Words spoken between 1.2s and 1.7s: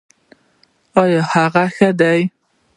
هغه